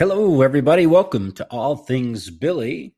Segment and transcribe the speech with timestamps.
[0.00, 0.86] Hello, everybody.
[0.86, 2.94] Welcome to All Things Billy.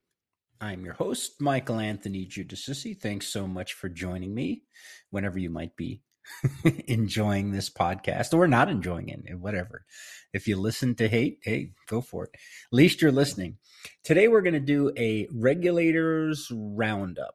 [0.60, 2.96] I'm your host, Michael Anthony Giudici.
[2.96, 4.62] Thanks so much for joining me
[5.10, 6.00] whenever you might be
[6.86, 9.84] enjoying this podcast or not enjoying it, whatever.
[10.32, 12.30] If you listen to hate, hey, go for it.
[12.34, 13.56] At least you're listening.
[14.04, 17.34] Today, we're going to do a regulators roundup.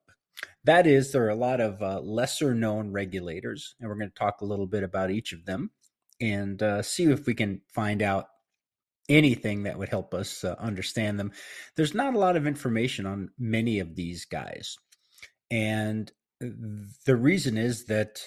[0.64, 4.18] That is, there are a lot of uh, lesser known regulators, and we're going to
[4.18, 5.72] talk a little bit about each of them
[6.22, 8.28] and uh, see if we can find out
[9.10, 11.32] anything that would help us uh, understand them.
[11.76, 14.78] There's not a lot of information on many of these guys.
[15.50, 18.22] And the reason is that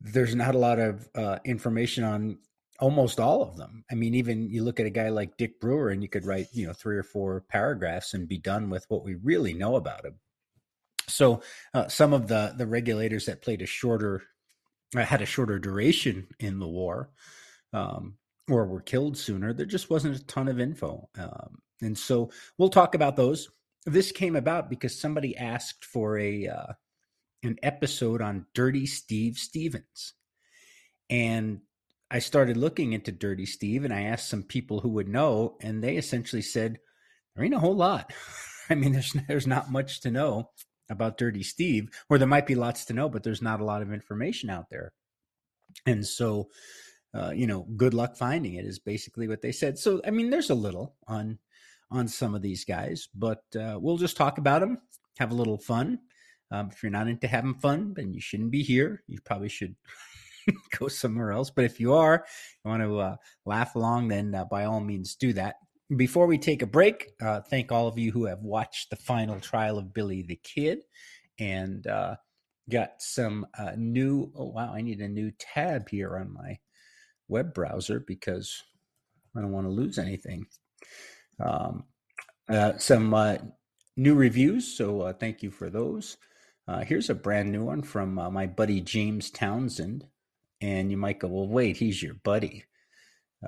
[0.00, 2.38] there's not a lot of uh, information on
[2.80, 3.84] almost all of them.
[3.90, 6.46] I mean, even you look at a guy like Dick Brewer and you could write,
[6.52, 10.04] you know, three or four paragraphs and be done with what we really know about
[10.04, 10.18] him.
[11.06, 11.42] So
[11.74, 14.22] uh, some of the the regulators that played a shorter
[14.96, 17.10] uh, had a shorter duration in the war
[17.72, 18.14] um,
[18.50, 21.08] or were killed sooner, there just wasn't a ton of info.
[21.18, 23.48] Um, and so we'll talk about those.
[23.86, 26.72] This came about because somebody asked for a uh,
[27.42, 30.14] an episode on Dirty Steve Stevens.
[31.08, 31.60] And
[32.10, 35.82] I started looking into Dirty Steve and I asked some people who would know, and
[35.82, 36.78] they essentially said,
[37.34, 38.12] there ain't a whole lot.
[38.70, 40.50] I mean, there's there's not much to know
[40.90, 43.82] about Dirty Steve, or there might be lots to know, but there's not a lot
[43.82, 44.92] of information out there.
[45.86, 46.48] And so
[47.14, 49.78] uh, you know, good luck finding it is basically what they said.
[49.78, 51.38] So, I mean, there's a little on
[51.90, 54.78] on some of these guys, but uh, we'll just talk about them,
[55.18, 55.98] have a little fun.
[56.52, 59.02] Um, if you're not into having fun, then you shouldn't be here.
[59.08, 59.74] You probably should
[60.78, 61.50] go somewhere else.
[61.50, 62.24] But if you are,
[62.64, 65.56] you want to uh, laugh along, then uh, by all means do that.
[65.96, 69.40] Before we take a break, uh, thank all of you who have watched the final
[69.40, 70.82] trial of Billy the Kid
[71.40, 71.84] and
[72.70, 74.30] got some new.
[74.36, 76.58] Oh, wow, I need a new tab here on my
[77.30, 78.62] web browser because
[79.36, 80.46] I don't want to lose anything.
[81.38, 81.84] Um,
[82.48, 83.36] uh, some uh,
[83.96, 86.16] new reviews, so uh, thank you for those.
[86.66, 90.06] Uh, here's a brand new one from uh, my buddy James Townsend,
[90.60, 92.64] and you might go, "Well, wait, he's your buddy."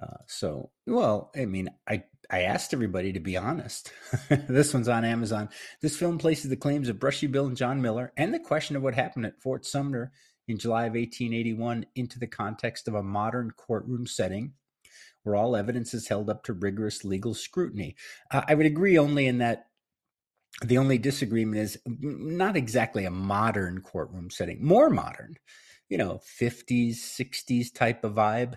[0.01, 3.93] Uh, so, well, I mean, I I asked everybody to be honest.
[4.49, 5.51] this one's on Amazon.
[5.83, 8.83] This film places the claims of Brushy Bill and John Miller and the question of
[8.83, 10.13] what happened at Fort Sumner
[10.49, 14.53] in July of 1881 into the context of a modern courtroom setting
[15.23, 17.95] where all evidence is held up to rigorous legal scrutiny.
[18.31, 19.67] Uh, I would agree only in that
[20.65, 25.37] the only disagreement is not exactly a modern courtroom setting, more modern,
[25.89, 28.57] you know, 50s, 60s type of vibe.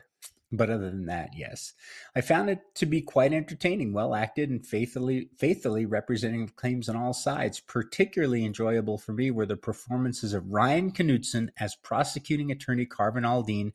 [0.52, 1.74] But other than that, yes,
[2.16, 6.96] I found it to be quite entertaining, well acted, and faithfully faithfully representing claims on
[6.96, 7.60] all sides.
[7.60, 13.74] Particularly enjoyable for me were the performances of Ryan Knutson as prosecuting attorney Carvin Aldine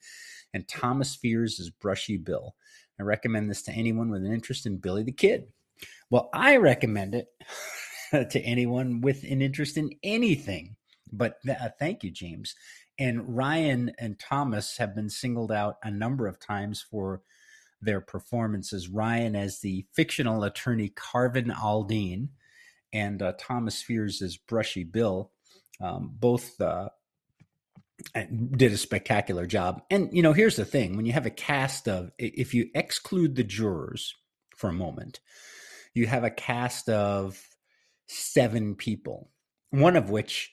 [0.54, 2.54] and Thomas Fears as Brushy Bill.
[2.98, 5.48] I recommend this to anyone with an interest in Billy the Kid.
[6.09, 7.28] Well, I recommend it
[8.30, 10.76] to anyone with an interest in anything.
[11.12, 12.54] But uh, thank you, James.
[13.00, 17.22] And Ryan and Thomas have been singled out a number of times for
[17.80, 18.88] their performances.
[18.88, 22.28] Ryan as the fictional attorney Carvin Aldine,
[22.92, 25.30] and uh, Thomas Fears as Brushy Bill.
[25.80, 26.90] Um, both uh,
[28.14, 29.82] did a spectacular job.
[29.90, 33.34] And, you know, here's the thing when you have a cast of, if you exclude
[33.34, 34.14] the jurors
[34.56, 35.20] for a moment,
[35.94, 37.42] you have a cast of
[38.08, 39.30] seven people,
[39.70, 40.50] one of which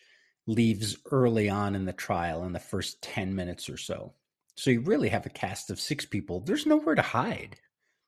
[0.48, 4.14] leaves early on in the trial in the first 10 minutes or so.
[4.56, 6.40] So you really have a cast of six people.
[6.40, 7.58] There's nowhere to hide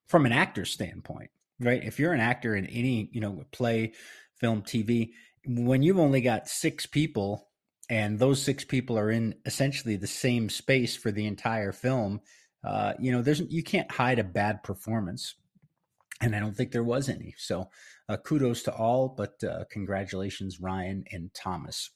[0.08, 1.30] from an actor's standpoint,
[1.60, 1.84] right?
[1.84, 3.94] If you're an actor in any, you know, play,
[4.38, 5.12] film, TV,
[5.46, 7.50] when you've only got six people
[7.90, 12.22] and those six people are in essentially the same space for the entire film,
[12.64, 15.36] uh, you know, there's you can't hide a bad performance.
[16.22, 17.34] And I don't think there was any.
[17.38, 17.70] So
[18.10, 21.92] uh, kudos to all, but uh, congratulations, Ryan and Thomas.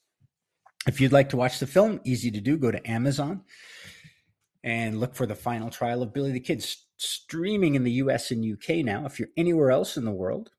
[0.86, 2.58] If you'd like to watch the film, easy to do.
[2.58, 3.42] Go to Amazon
[4.62, 6.64] and look for the final trial of Billy the Kid.
[6.96, 9.06] streaming in the US and UK now.
[9.06, 10.50] If you're anywhere else in the world,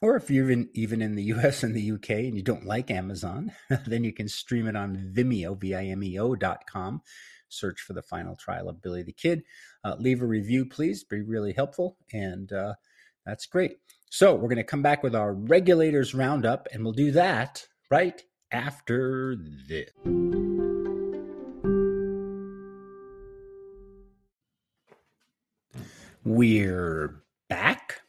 [0.00, 2.90] or if you're even, even in the US and the UK and you don't like
[2.90, 3.52] Amazon,
[3.86, 7.02] then you can stream it on Vimeo, V-I-M-E-O dot com.
[7.48, 9.42] Search for the final trial of Billy the Kid.
[9.84, 11.04] Uh, leave a review, please.
[11.04, 11.98] Be really helpful.
[12.12, 12.74] And uh,
[13.26, 13.76] that's great.
[14.10, 18.22] So we're going to come back with our regulators roundup, and we'll do that right
[18.54, 19.90] after this.
[26.24, 28.02] We're back.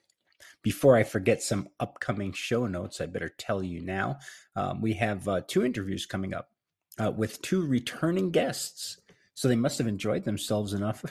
[0.62, 4.19] Before I forget some upcoming show notes, I better tell you now.
[4.56, 6.51] Um, we have uh, two interviews coming up
[7.00, 9.00] uh, with two returning guests.
[9.33, 11.03] So they must have enjoyed themselves enough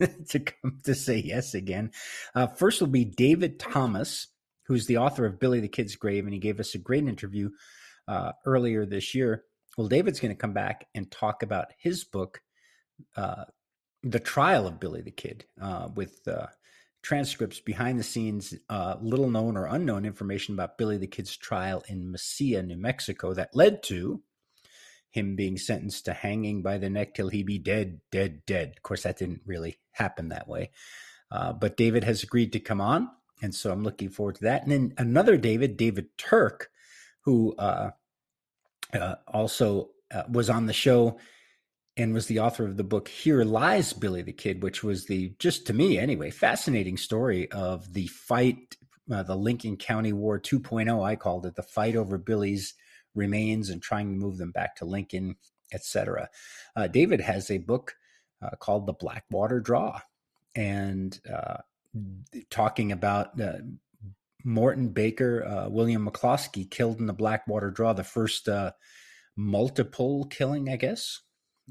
[0.28, 1.92] to come to say yes again.
[2.34, 4.26] Uh, first will be David Thomas,
[4.64, 7.50] who's the author of Billy the Kid's Grave, and he gave us a great interview
[8.08, 9.44] uh, earlier this year.
[9.76, 12.40] Well, David's going to come back and talk about his book,
[13.16, 13.44] uh,
[14.02, 16.46] The Trial of Billy the Kid, uh, with uh,
[17.02, 21.82] transcripts, behind the scenes, uh, little known or unknown information about Billy the Kid's trial
[21.88, 24.22] in Mesilla, New Mexico, that led to
[25.10, 28.74] him being sentenced to hanging by the neck till he be dead, dead, dead.
[28.76, 30.72] Of course, that didn't really happen that way.
[31.30, 33.08] Uh, but David has agreed to come on.
[33.42, 34.62] And so I'm looking forward to that.
[34.62, 36.70] And then another David, David Turk,
[37.24, 37.90] who uh,
[38.92, 41.18] uh, also uh, was on the show
[41.96, 45.34] and was the author of the book Here Lies Billy the Kid, which was the,
[45.38, 48.76] just to me anyway, fascinating story of the fight,
[49.10, 52.74] uh, the Lincoln County War 2.0, I called it, the fight over Billy's
[53.14, 55.36] remains and trying to move them back to Lincoln,
[55.72, 56.28] etc.
[56.74, 57.94] Uh, David has a book
[58.42, 60.00] uh, called The Blackwater Draw
[60.56, 61.58] and uh,
[62.50, 63.36] talking about
[64.44, 68.72] Morton Baker, uh, William McCloskey killed in the Blackwater Draw, the first uh,
[69.36, 71.20] multiple killing, I guess,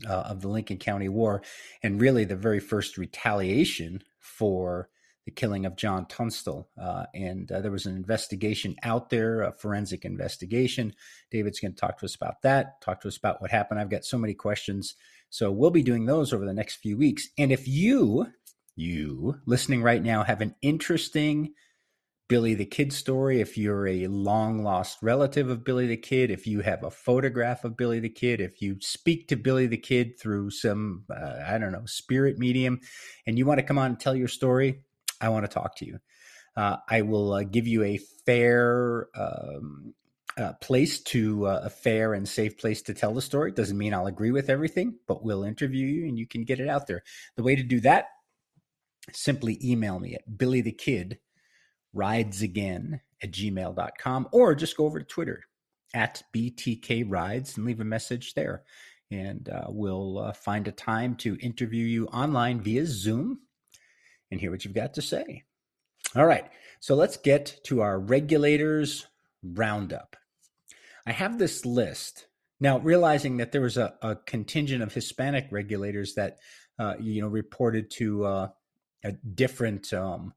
[0.07, 1.43] uh, of the Lincoln County War,
[1.83, 4.89] and really the very first retaliation for
[5.25, 6.69] the killing of John Tunstall.
[6.81, 10.93] Uh, and uh, there was an investigation out there, a forensic investigation.
[11.31, 13.79] David's going to talk to us about that, talk to us about what happened.
[13.79, 14.95] I've got so many questions.
[15.29, 17.29] So we'll be doing those over the next few weeks.
[17.37, 18.27] And if you,
[18.75, 21.53] you listening right now, have an interesting
[22.33, 26.47] Billy the Kid story, if you're a long lost relative of Billy the Kid, if
[26.47, 30.19] you have a photograph of Billy the Kid, if you speak to Billy the Kid
[30.19, 32.79] through some, uh, I don't know, spirit medium,
[33.27, 34.81] and you want to come on and tell your story,
[35.21, 35.99] I want to talk to you.
[36.57, 39.93] Uh, I will uh, give you a fair um,
[40.35, 43.51] uh, place to uh, a fair and safe place to tell the story.
[43.51, 46.67] Doesn't mean I'll agree with everything, but we'll interview you and you can get it
[46.67, 47.03] out there.
[47.35, 48.07] The way to do that,
[49.11, 51.19] simply email me at Billy the Kid
[51.95, 55.43] ridesagain at gmail.com or just go over to Twitter
[55.93, 58.63] at BTK Rides and leave a message there.
[59.11, 63.39] And uh, we'll uh, find a time to interview you online via Zoom
[64.31, 65.43] and hear what you've got to say.
[66.15, 66.49] All right,
[66.79, 69.07] so let's get to our regulators
[69.43, 70.15] roundup.
[71.05, 72.27] I have this list
[72.63, 76.37] now, realizing that there was a, a contingent of Hispanic regulators that
[76.79, 78.47] uh, you know reported to uh,
[79.03, 80.33] a different um,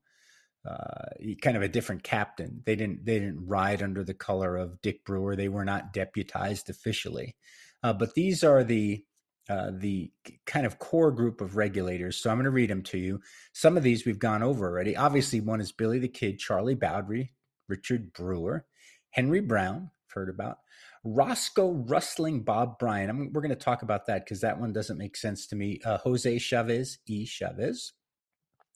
[0.66, 2.62] uh, kind of a different captain.
[2.64, 5.36] They didn't they didn't ride under the color of Dick Brewer.
[5.36, 7.36] They were not deputized officially,
[7.82, 9.04] uh, but these are the
[9.48, 10.10] uh, the
[10.44, 12.16] kind of core group of regulators.
[12.16, 13.20] So I'm going to read them to you.
[13.52, 14.96] Some of these we've gone over already.
[14.96, 17.28] Obviously, one is Billy the Kid, Charlie Bowdre,
[17.68, 18.66] Richard Brewer,
[19.10, 19.90] Henry Brown.
[20.08, 20.58] Heard about
[21.04, 23.10] Roscoe Rustling Bob Bryant.
[23.10, 25.78] I'm, we're going to talk about that because that one doesn't make sense to me.
[25.84, 27.24] Uh, Jose Chavez, E.
[27.24, 27.92] Chavez,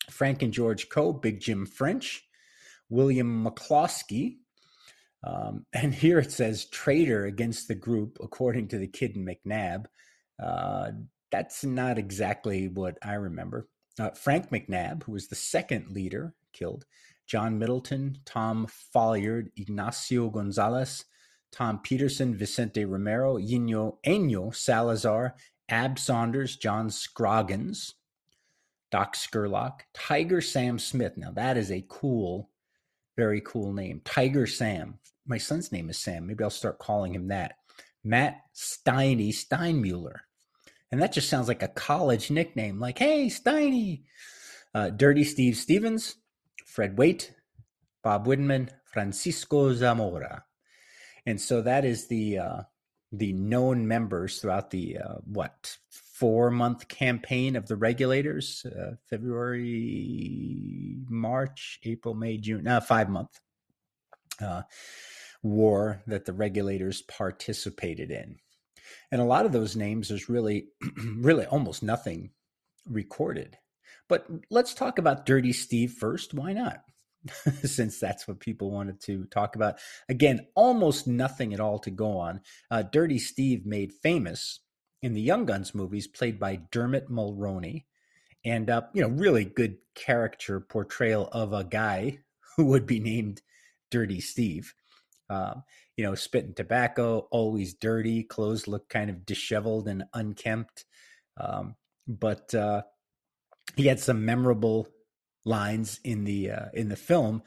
[0.09, 2.25] Frank and George Coe, Big Jim French,
[2.89, 4.39] William McCloskey.
[5.23, 9.87] Um, and here it says traitor against the group, according to the kid in McNabb.
[10.43, 10.93] Uh,
[11.31, 13.69] that's not exactly what I remember.
[13.99, 16.85] Uh, Frank McNabb, who was the second leader, killed.
[17.27, 21.05] John Middleton, Tom Folliard, Ignacio Gonzalez,
[21.53, 25.37] Tom Peterson, Vicente Romero, Yino Enyo Salazar,
[25.69, 27.95] Ab Saunders, John Scroggins,
[28.91, 31.17] Doc Scurlock, Tiger Sam Smith.
[31.17, 32.51] Now that is a cool,
[33.17, 34.01] very cool name.
[34.05, 34.99] Tiger Sam.
[35.27, 36.27] My son's name is Sam.
[36.27, 37.57] Maybe I'll start calling him that.
[38.03, 40.21] Matt Steiny Steinmuller.
[40.91, 44.03] And that just sounds like a college nickname, like, hey, Steiny.
[44.75, 46.17] Uh, Dirty Steve Stevens,
[46.65, 47.33] Fred Waite,
[48.03, 50.45] Bob Widenmann, Francisco Zamora.
[51.27, 52.63] And so that is the uh,
[53.13, 55.77] the known members throughout the uh, what
[56.21, 63.41] four month campaign of the regulators uh, February, March, April, May, June, uh, five month
[64.41, 64.63] uh,
[65.43, 68.37] war that the regulators participated in.
[69.11, 70.69] And a lot of those names, there's really,
[71.17, 72.31] really almost nothing
[72.87, 73.57] recorded.
[74.07, 76.35] But let's talk about Dirty Steve first.
[76.35, 76.83] Why not?
[77.65, 79.79] since that's what people wanted to talk about.
[80.09, 82.41] Again, almost nothing at all to go on.
[82.71, 84.61] Uh, Dirty Steve made famous
[85.03, 87.85] in the Young Guns movies, played by Dermot Mulroney,
[88.45, 92.19] and uh, you know, really good character portrayal of a guy
[92.57, 93.43] who would be named
[93.91, 94.75] Dirty Steve.
[95.29, 95.63] Um,
[95.97, 100.85] you know, spitting tobacco, always dirty, clothes look kind of disheveled and unkempt.
[101.37, 101.77] Um,
[102.09, 102.83] but uh,
[103.77, 104.89] he had some memorable
[105.45, 107.43] lines in the uh, in the film,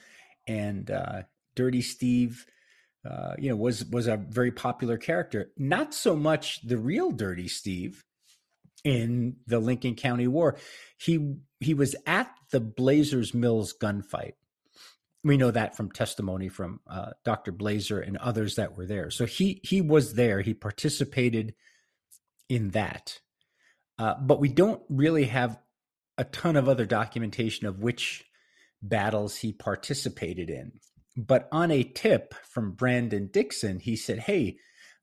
[0.48, 1.24] and uh,
[1.56, 2.46] Dirty Steve,
[3.10, 5.52] uh, you know, was was a very popular character.
[5.58, 8.04] Not so much the real Dirty Steve,
[8.84, 10.58] in the Lincoln County War.
[10.98, 14.34] He he was at the Blazers Mills gunfight.
[15.24, 17.54] We know that from testimony from uh, Dr.
[17.54, 19.10] Blazer and others that were there.
[19.10, 20.42] So he he was there.
[20.42, 21.56] He participated
[22.50, 23.20] in that,
[23.98, 25.58] uh, but we don't really have
[26.18, 28.26] a ton of other documentation of which
[28.82, 30.74] battles he participated in.
[31.16, 34.58] But on a tip from Brandon Dixon, he said, "Hey,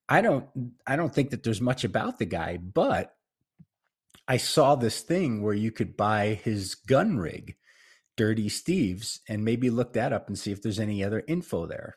[0.09, 0.49] I don't
[0.87, 3.15] I don't think that there's much about the guy, but
[4.27, 7.57] I saw this thing where you could buy his gun rig,
[8.17, 11.97] Dirty Steve's, and maybe look that up and see if there's any other info there."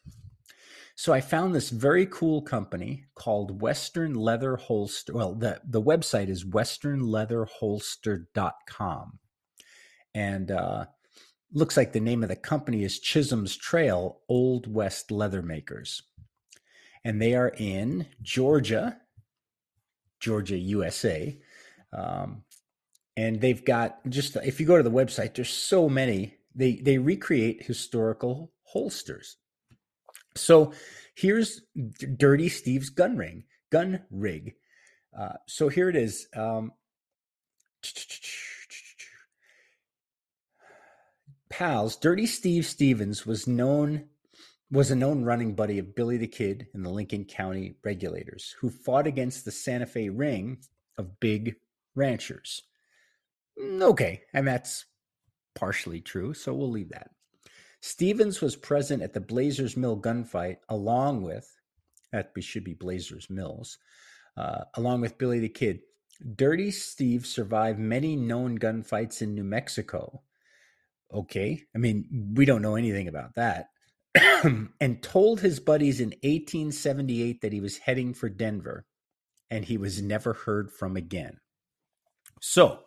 [0.95, 5.13] So I found this very cool company called Western Leather Holster.
[5.13, 9.19] Well, the, the website is westernleatherholster.com.
[10.13, 10.85] And uh,
[11.53, 16.01] looks like the name of the company is Chisholm's Trail Old West Leather Makers.
[17.05, 18.97] And they are in Georgia,
[20.19, 21.37] Georgia, USA.
[21.91, 22.43] Um,
[23.15, 26.35] and they've got just, if you go to the website, there's so many.
[26.55, 29.37] They, they recreate historical holsters.
[30.35, 30.73] So
[31.15, 31.61] here's
[32.17, 34.55] Dirty Steve's gun ring, gun rig.
[35.17, 36.27] Uh, so here it is.
[36.35, 36.71] Um,
[41.53, 44.05] pals, Dirty Steve Stevens was known
[44.71, 48.71] was a known running buddy of Billy the Kid and the Lincoln County regulators, who
[48.71, 50.57] fought against the Santa Fe ring
[50.97, 51.57] of big
[51.93, 52.63] ranchers.
[53.61, 54.85] Mm, okay, and that's
[55.53, 57.11] partially true, so we'll leave that.
[57.81, 61.47] Stevens was present at the Blazers Mill gunfight, along with
[62.11, 63.77] that should be Blazers Mills,
[64.37, 65.81] uh, along with Billy the Kid.
[66.35, 70.23] Dirty Steve survived many known gunfights in New Mexico,
[71.13, 71.63] Okay.
[71.75, 73.67] I mean, we don't know anything about that.
[74.81, 78.85] and told his buddies in 1878 that he was heading for Denver
[79.49, 81.39] and he was never heard from again.
[82.41, 82.79] So,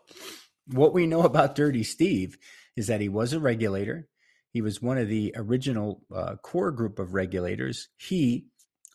[0.66, 2.37] what we know about Dirty Steve
[2.76, 4.09] is that he was a regulator.
[4.50, 7.88] He was one of the original uh, core group of regulators.
[7.97, 8.47] He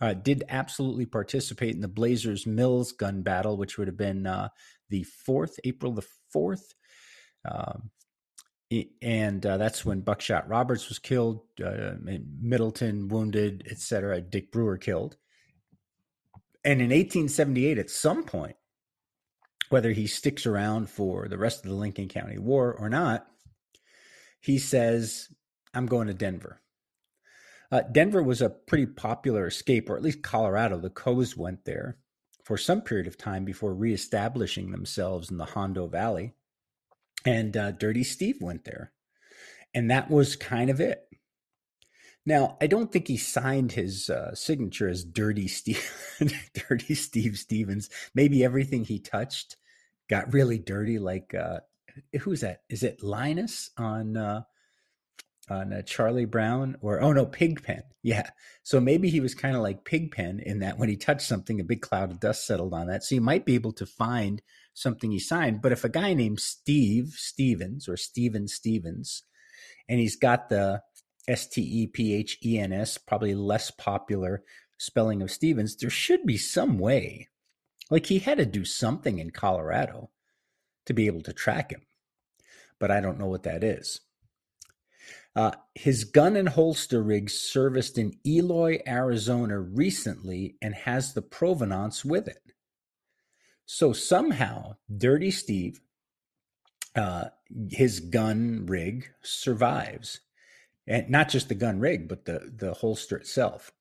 [0.01, 4.49] uh, did absolutely participate in the Blazers Mills gun battle, which would have been uh,
[4.89, 6.73] the 4th, April the 4th.
[7.49, 7.91] Um,
[9.01, 11.93] and uh, that's when Buckshot Roberts was killed, uh,
[12.41, 14.21] Middleton wounded, etc.
[14.21, 15.17] Dick Brewer killed,
[16.63, 18.55] and in 1878, at some point,
[19.69, 23.27] whether he sticks around for the rest of the Lincoln County War or not,
[24.39, 25.29] he says,
[25.73, 26.61] "I'm going to Denver."
[27.71, 30.79] Uh, Denver was a pretty popular escape, or at least Colorado.
[30.79, 31.97] The Coes went there
[32.43, 36.35] for some period of time before reestablishing themselves in the Hondo Valley
[37.25, 38.91] and uh, Dirty Steve went there,
[39.73, 41.07] and that was kind of it.
[42.25, 45.91] Now, I don't think he signed his uh, signature as Dirty Steve,
[46.69, 47.89] Dirty Steve Stevens.
[48.13, 49.57] Maybe everything he touched
[50.07, 50.99] got really dirty.
[50.99, 51.61] Like uh,
[52.21, 52.61] who's that?
[52.69, 54.41] Is it Linus on uh,
[55.49, 57.81] on uh, Charlie Brown or oh no, Pigpen?
[58.03, 58.29] Yeah.
[58.61, 61.63] So maybe he was kind of like Pigpen in that when he touched something, a
[61.63, 63.03] big cloud of dust settled on that.
[63.03, 64.41] So you might be able to find
[64.73, 65.61] something he signed.
[65.61, 69.23] But if a guy named Steve Stevens or Steven Stevens,
[69.87, 70.81] and he's got the
[71.27, 74.43] S T E P H E N S, probably less popular
[74.77, 77.27] spelling of Stevens, there should be some way.
[77.89, 80.09] Like he had to do something in Colorado
[80.85, 81.81] to be able to track him.
[82.79, 83.99] But I don't know what that is.
[85.35, 92.03] Uh, his gun and holster rig serviced in Eloy, Arizona recently and has the provenance
[92.03, 92.50] with it.
[93.73, 95.79] So somehow, Dirty Steve,
[96.93, 97.29] uh,
[97.69, 100.19] his gun rig survives,
[100.85, 103.71] and not just the gun rig, but the the holster itself.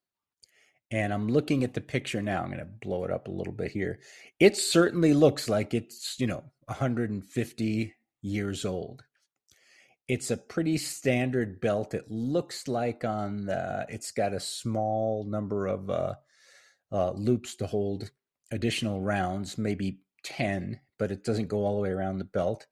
[0.92, 2.40] And I'm looking at the picture now.
[2.40, 3.98] I'm going to blow it up a little bit here.
[4.38, 9.02] It certainly looks like it's you know 150 years old.
[10.06, 11.94] It's a pretty standard belt.
[11.94, 13.86] It looks like on the.
[13.88, 16.14] It's got a small number of uh,
[16.92, 18.12] uh, loops to hold
[18.50, 22.66] additional rounds, maybe 10, but it doesn't go all the way around the belt.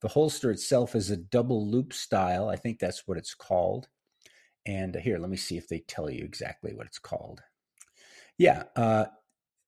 [0.00, 2.48] The holster itself is a double loop style.
[2.48, 3.88] I think that's what it's called.
[4.66, 7.42] And here, let me see if they tell you exactly what it's called.
[8.38, 9.06] Yeah, uh,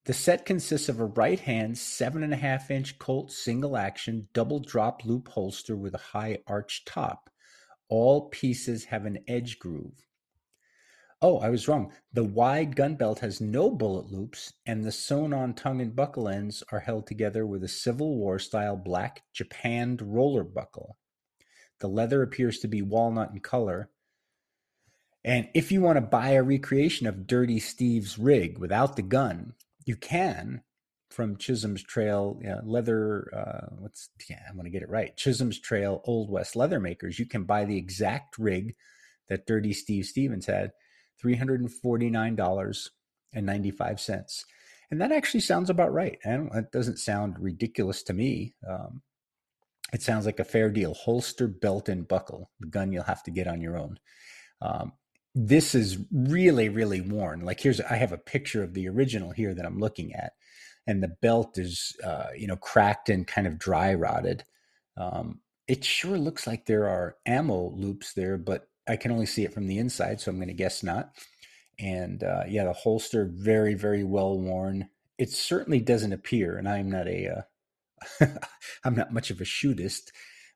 [0.06, 4.28] the set consists of a right hand, seven and a half inch Colt single action
[4.32, 7.28] double drop loop holster with a high arch top.
[7.88, 10.06] All pieces have an edge groove.
[11.22, 11.92] Oh, I was wrong.
[12.12, 16.62] The wide gun belt has no bullet loops, and the sewn-on tongue and buckle ends
[16.70, 20.98] are held together with a Civil War-style black japanned roller buckle.
[21.80, 23.90] The leather appears to be walnut in color.
[25.24, 29.54] And if you want to buy a recreation of Dirty Steve's rig without the gun,
[29.84, 30.62] you can
[31.10, 33.30] from Chisholm's Trail yeah, Leather.
[33.34, 35.16] Uh, what's yeah, I want to get it right.
[35.16, 37.18] Chisholm's Trail Old West Leather Makers.
[37.18, 38.76] You can buy the exact rig
[39.28, 40.72] that Dirty Steve Stevens had,
[41.20, 42.90] three hundred and forty nine dollars
[43.32, 44.44] and ninety five cents,
[44.90, 46.18] and that actually sounds about right.
[46.24, 48.54] And it doesn't sound ridiculous to me.
[48.68, 49.02] Um,
[49.92, 50.94] it sounds like a fair deal.
[50.94, 52.50] Holster, belt, and buckle.
[52.60, 53.98] The gun you'll have to get on your own.
[54.60, 54.92] Um,
[55.34, 57.40] this is really, really worn.
[57.40, 60.32] Like here's, I have a picture of the original here that I'm looking at,
[60.86, 64.44] and the belt is, uh, you know, cracked and kind of dry rotted.
[64.96, 69.44] Um, it sure looks like there are ammo loops there, but I can only see
[69.44, 71.12] it from the inside, so I'm going to guess not.
[71.78, 74.88] And uh, yeah, the holster very, very well worn.
[75.18, 77.44] It certainly doesn't appear, and I'm not a,
[78.20, 78.26] uh,
[78.84, 80.10] I'm not much of a shootist,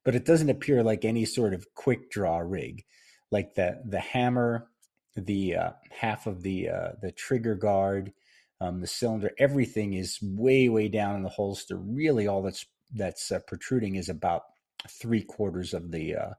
[0.04, 2.84] but it doesn't appear like any sort of quick draw rig
[3.30, 4.68] like the the hammer,
[5.16, 8.12] the uh, half of the uh, the trigger guard,
[8.60, 11.76] um, the cylinder, everything is way way down in the holster.
[11.76, 14.42] Really, all that's that's uh, protruding is about
[14.88, 16.30] three quarters of the uh,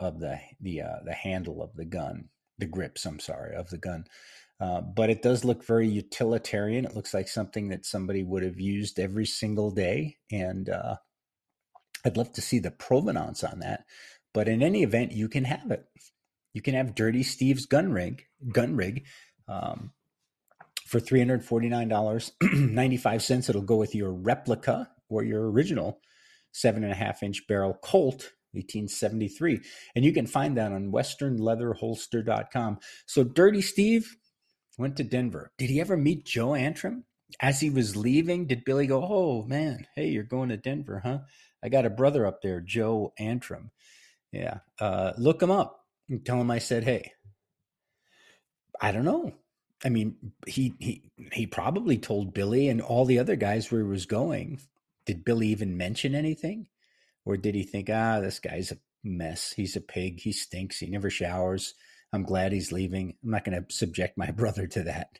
[0.00, 3.06] of the the uh, the handle of the gun, the grips.
[3.06, 4.04] I'm sorry, of the gun.
[4.60, 6.86] Uh, but it does look very utilitarian.
[6.86, 10.96] It looks like something that somebody would have used every single day, and uh,
[12.04, 13.84] I'd love to see the provenance on that.
[14.32, 15.86] But in any event, you can have it
[16.56, 19.04] you can have Dirty Steve's gun rig, gun rig,
[19.46, 19.92] um,
[20.86, 23.50] for three hundred forty nine dollars ninety five cents.
[23.50, 26.00] It'll go with your replica or your original
[26.52, 29.60] seven and a half inch barrel Colt 1873.
[29.94, 32.78] And you can find that on westernleatherholster.com.
[33.06, 34.16] So Dirty Steve
[34.78, 35.52] went to Denver.
[35.58, 37.04] Did he ever meet Joe Antrim?
[37.40, 41.18] As he was leaving, did Billy go, Oh man, hey, you're going to Denver, huh?
[41.62, 43.70] I got a brother up there, Joe Antrim.
[44.32, 44.58] Yeah.
[44.78, 47.12] Uh, look him up and tell him I said, hey.
[48.80, 49.32] I don't know.
[49.84, 53.86] I mean, he he he probably told Billy and all the other guys where he
[53.86, 54.60] was going.
[55.06, 56.66] Did Billy even mention anything?
[57.26, 59.52] Or did he think, ah, this guy's a mess.
[59.52, 60.20] He's a pig.
[60.20, 60.78] He stinks.
[60.78, 61.74] He never showers.
[62.12, 63.14] I'm glad he's leaving.
[63.22, 65.18] I'm not going to subject my brother to that.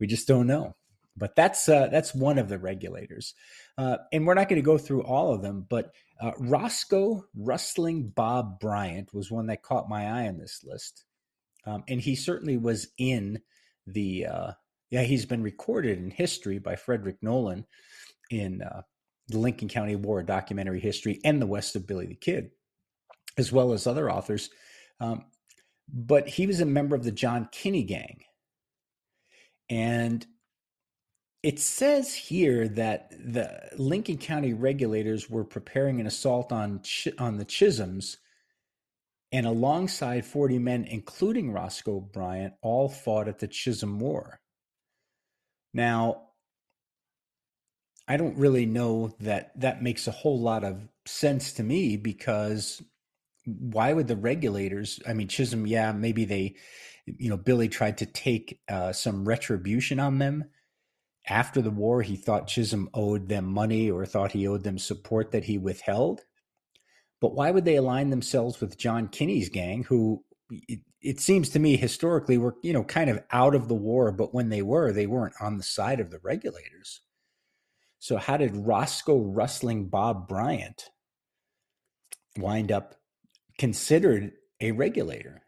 [0.00, 0.76] We just don't know.
[1.16, 3.34] But that's uh, that's one of the regulators,
[3.76, 5.66] uh, and we're not going to go through all of them.
[5.68, 11.04] But uh, Roscoe Rustling Bob Bryant was one that caught my eye on this list,
[11.66, 13.40] um, and he certainly was in
[13.84, 14.26] the.
[14.26, 14.52] Uh,
[14.90, 17.66] yeah, he's been recorded in history by Frederick Nolan
[18.30, 18.82] in uh,
[19.28, 22.50] the Lincoln County War documentary history and the West of Billy the Kid,
[23.36, 24.50] as well as other authors.
[25.00, 25.26] Um,
[25.92, 28.22] but he was a member of the John Kinney gang.
[29.70, 30.26] And
[31.42, 36.82] it says here that the Lincoln County regulators were preparing an assault on
[37.18, 38.16] on the Chisums,
[39.30, 44.40] and alongside 40 men, including Roscoe Bryant, all fought at the Chisum War.
[45.74, 46.27] Now,
[48.08, 52.82] I don't really know that that makes a whole lot of sense to me because
[53.44, 54.98] why would the regulators?
[55.06, 56.56] I mean, Chisum, yeah, maybe they,
[57.06, 60.44] you know, Billy tried to take uh, some retribution on them
[61.28, 65.30] after the war he thought Chisum owed them money or thought he owed them support
[65.32, 66.22] that he withheld.
[67.20, 71.58] But why would they align themselves with John Kinney's gang, who it, it, seems to
[71.58, 74.92] me historically were, you know, kind of out of the war, but when they were,
[74.92, 77.02] they weren't on the side of the regulators.
[77.98, 80.90] So how did Roscoe Rustling Bob Bryant
[82.36, 82.94] wind up
[83.58, 85.42] considered a regulator?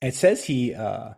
[0.00, 1.10] It says he uh,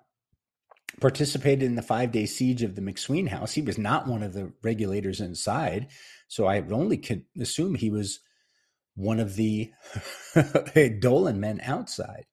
[1.00, 3.52] participated in the five day siege of the McSween house.
[3.52, 5.88] He was not one of the regulators inside.
[6.28, 8.20] So I only could assume he was
[8.94, 9.72] one of the
[11.00, 12.26] Dolan men outside.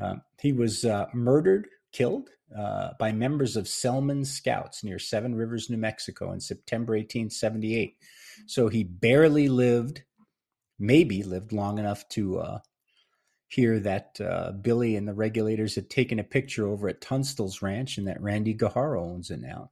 [0.00, 5.68] Um, he was uh, murdered, killed uh, by members of Selman's Scouts near Seven Rivers,
[5.68, 7.96] New Mexico in September 1878.
[8.46, 10.02] So he barely lived,
[10.78, 12.58] maybe lived long enough to uh,
[13.48, 17.98] hear that uh, Billy and the regulators had taken a picture over at Tunstall's ranch
[17.98, 19.70] and that Randy Guijarro owns it now.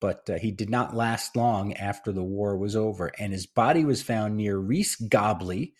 [0.00, 3.84] But uh, he did not last long after the war was over, and his body
[3.84, 5.74] was found near Reese Gobley,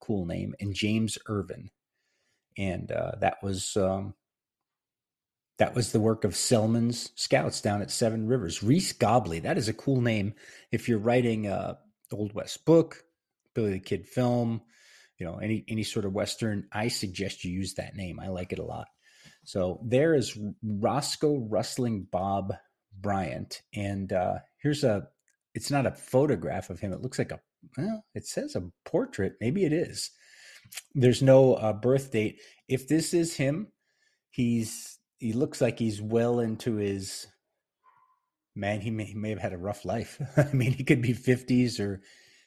[0.00, 1.70] cool name, and James Irvin,
[2.58, 4.14] and uh, that was um,
[5.58, 8.62] that was the work of Selman's scouts down at Seven Rivers.
[8.62, 10.34] Reese Gobley, that is a cool name.
[10.70, 11.78] If you're writing a
[12.10, 13.04] Old West book,
[13.54, 14.62] Billy the Kid film,
[15.22, 18.18] you know any any sort of western i suggest you use that name.
[18.18, 18.88] I like it a lot.
[19.44, 22.54] So there is roscoe rustling bob
[23.00, 25.06] bryant and uh here's a
[25.54, 26.92] it's not a photograph of him.
[26.92, 27.38] It looks like a
[27.78, 29.34] well it says a portrait.
[29.40, 30.10] Maybe it is.
[30.94, 32.40] There's no uh, birth date.
[32.66, 33.68] If this is him
[34.30, 34.91] he's
[35.22, 37.28] he looks like he's well into his
[38.56, 40.20] man, he may, he may have had a rough life.
[40.36, 42.02] I mean, he could be 50s or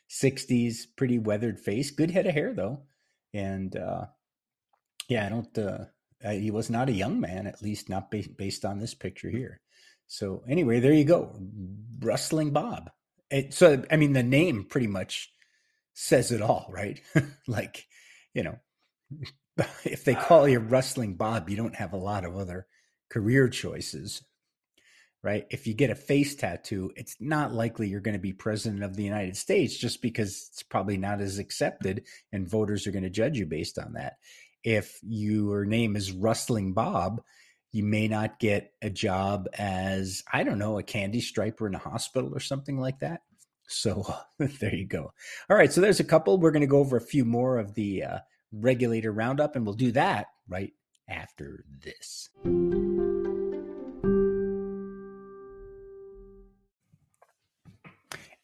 [0.10, 2.82] 60s, pretty weathered face, good head of hair though.
[3.34, 4.08] And uh,
[5.08, 5.86] yeah, I don't, uh,
[6.30, 9.62] he was not a young man, at least not ba- based on this picture here.
[10.08, 11.40] So anyway, there you go.
[12.02, 12.92] Rustling Bob.
[13.32, 15.32] It, so, I mean, the name pretty much
[15.94, 17.02] says it all, right?
[17.48, 17.88] like,
[18.34, 18.60] you know,
[19.84, 22.68] if they call you Rustling Bob, you don't have a lot of other
[23.10, 24.22] career choices
[25.26, 25.48] right?
[25.50, 28.96] If you get a face tattoo, it's not likely you're going to be president of
[28.96, 33.10] the United States just because it's probably not as accepted and voters are going to
[33.10, 34.18] judge you based on that.
[34.64, 37.24] If your name is Rustling Bob,
[37.72, 41.80] you may not get a job as, I don't know, a candy striper in a
[41.80, 43.22] hospital or something like that.
[43.68, 44.06] So
[44.38, 45.12] there you go.
[45.50, 45.74] All right.
[45.74, 46.38] So there's a couple.
[46.38, 48.20] We're going to go over a few more of the uh,
[48.60, 50.74] regulator roundup, and we'll do that right
[51.10, 52.30] after this.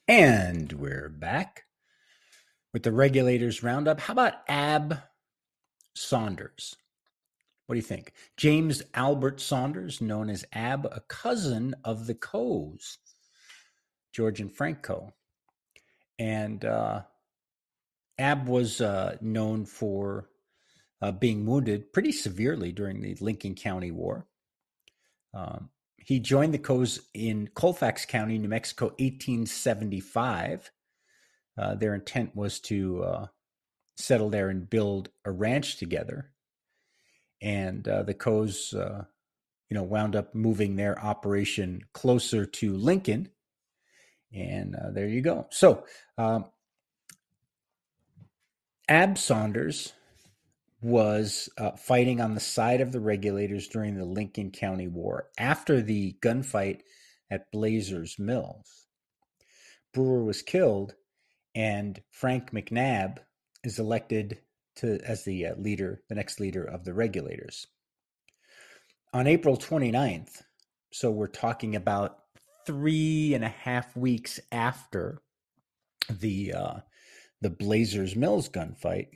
[0.08, 1.63] And we're back
[2.74, 4.00] with the regulators roundup.
[4.00, 5.02] How about Ab
[5.95, 6.76] Saunders?
[7.65, 8.12] What do you think?
[8.36, 12.97] James Albert Saunders, known as Ab, a cousin of the Coes,
[14.12, 15.13] George and Frank Coe.
[16.19, 17.04] And uh,
[18.17, 20.30] Ab was uh, known for
[21.02, 24.28] uh, being wounded pretty severely during the Lincoln County War.
[25.34, 30.71] Um, he joined the Coes in Colfax County, New Mexico, 1875.
[31.58, 33.26] Uh, their intent was to uh,
[33.97, 36.32] settle there and build a ranch together.
[37.41, 39.06] And uh, the Coes, uh,
[39.69, 43.30] you know, wound up moving their operation closer to Lincoln.
[44.34, 45.47] And there you go.
[45.50, 45.86] So,
[46.17, 46.45] um,
[48.91, 49.93] Ab Saunders
[50.82, 55.82] was uh, fighting on the side of the regulators during the Lincoln County War after
[55.82, 56.82] the gunfight
[57.30, 58.88] at Blazers Mills.
[59.93, 60.95] Brewer was killed,
[61.56, 63.19] and Frank McNabb
[63.63, 64.39] is elected
[64.75, 67.67] to as the uh, leader, the next leader of the regulators.
[69.13, 70.41] On April 29th,
[70.91, 72.17] so we're talking about
[72.67, 75.21] three and a half weeks after
[76.10, 76.73] the uh,
[77.41, 79.08] the Blazers Mills gunfight,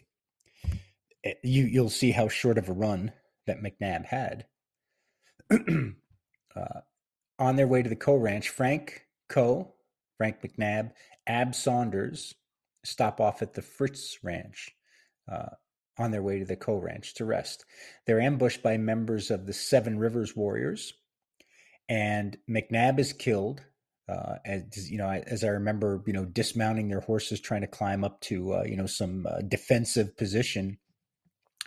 [1.26, 3.12] Eh, you you'll see how short of a run
[3.48, 4.46] that McNabb had.
[5.52, 6.82] uh,
[7.38, 9.74] on their way to the Coe Ranch, Frank Coe,
[10.18, 10.92] Frank McNabb,
[11.28, 12.34] Ab Saunders
[12.84, 14.72] stop off at the Fritz Ranch
[15.32, 15.50] uh,
[15.98, 17.66] on their way to the Coe Ranch to rest.
[18.06, 20.94] They're ambushed by members of the Seven Rivers Warriors,
[21.90, 23.64] and McNabb is killed.
[24.08, 28.04] Uh, as you know, as I remember, you know, dismounting their horses, trying to climb
[28.04, 30.78] up to uh, you know some uh, defensive position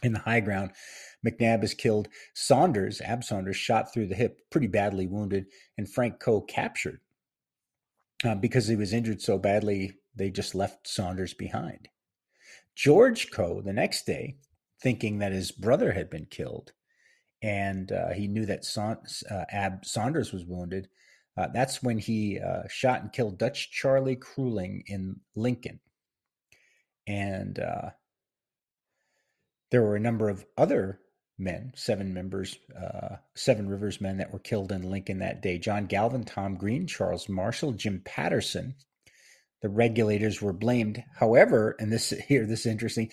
[0.03, 0.73] in the high ground.
[1.27, 2.09] McNabb is killed.
[2.35, 5.47] Saunders, Ab Saunders, shot through the hip, pretty badly wounded,
[5.77, 7.01] and Frank Coe captured.
[8.25, 11.89] Uh, because he was injured so badly, they just left Saunders behind.
[12.75, 14.37] George Coe, the next day,
[14.81, 16.73] thinking that his brother had been killed,
[17.43, 18.97] and uh, he knew that Sa-
[19.31, 20.89] uh, Ab Saunders was wounded.
[21.39, 25.79] Uh, that's when he uh, shot and killed Dutch Charlie Kruling in Lincoln.
[27.07, 27.91] And uh,
[29.71, 31.01] there were a number of other
[31.39, 35.59] men, seven members, uh, seven Rivers men that were killed in Lincoln that day.
[35.59, 38.75] John Galvin, Tom Green, Charles Marshall, Jim Patterson.
[39.63, 41.05] The regulators were blamed.
[41.19, 43.13] However, and this here, this is interesting.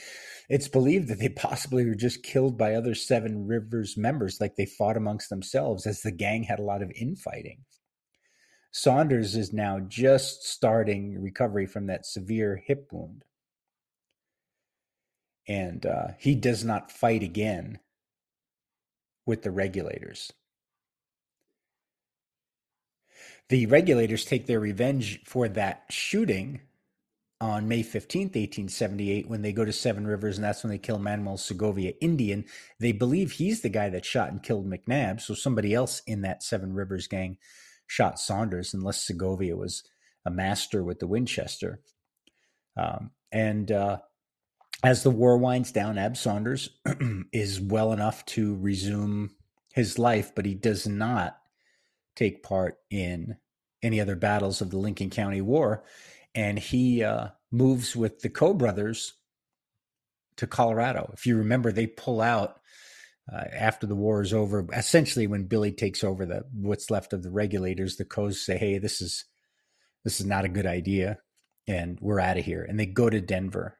[0.49, 4.65] It's believed that they possibly were just killed by other Seven Rivers members, like they
[4.65, 7.65] fought amongst themselves, as the gang had a lot of infighting.
[8.77, 13.23] Saunders is now just starting recovery from that severe hip wound
[15.47, 17.79] and uh, he does not fight again
[19.25, 20.33] with the regulators.
[23.47, 26.59] The regulators take their revenge for that shooting
[27.39, 30.99] on May 15th, 1878, when they go to Seven Rivers, and that's when they kill
[30.99, 32.43] Manuel Segovia Indian.
[32.81, 36.43] They believe he's the guy that shot and killed McNabb, so somebody else in that
[36.43, 37.37] Seven Rivers gang
[37.87, 39.83] shot Saunders, unless Segovia was
[40.25, 41.81] a master with the Winchester.
[42.77, 43.97] Um, and uh,
[44.83, 46.69] as the war winds down, Ab Saunders
[47.31, 49.31] is well enough to resume
[49.73, 51.37] his life, but he does not
[52.15, 53.35] take part in
[53.83, 55.83] any other battles of the Lincoln County War.
[56.33, 59.13] And he uh, moves with the Coe brothers
[60.37, 61.11] to Colorado.
[61.13, 62.59] If you remember, they pull out
[63.31, 64.65] uh, after the war is over.
[64.73, 68.77] Essentially, when Billy takes over the what's left of the regulators, the Coes say, "Hey,
[68.77, 69.25] this is
[70.03, 71.17] this is not a good idea,
[71.67, 73.77] and we're out of here." And they go to Denver